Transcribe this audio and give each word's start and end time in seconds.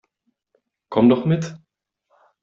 Komm 0.89 1.09
doch 1.09 1.25
mit! 1.27 1.55